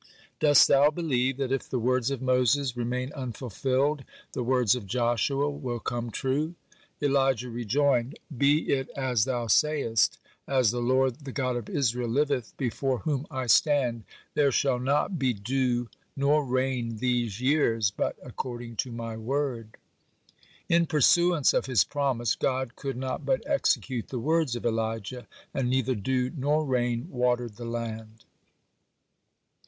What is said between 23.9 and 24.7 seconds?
the words of